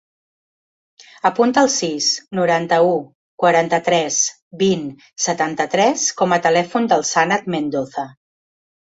Apunta 1.29 1.63
el 1.65 1.67
sis, 1.73 2.07
noranta-u, 2.39 2.95
quaranta-tres, 3.43 4.17
vint, 4.63 4.87
setanta-tres 5.27 6.07
com 6.23 6.35
a 6.35 6.41
telèfon 6.47 6.89
del 6.95 7.05
Sanad 7.11 7.47
Mendoza. 7.57 8.07